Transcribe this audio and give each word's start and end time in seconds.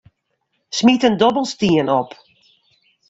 Smyt 0.77 1.03
in 1.09 1.17
dobbelstien 1.23 1.89
op. 2.01 2.11